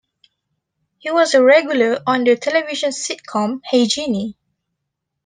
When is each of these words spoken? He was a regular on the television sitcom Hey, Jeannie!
He 0.97 1.11
was 1.11 1.35
a 1.35 1.43
regular 1.43 1.99
on 2.07 2.23
the 2.23 2.35
television 2.35 2.89
sitcom 2.89 3.61
Hey, 3.65 3.85
Jeannie! 3.85 4.35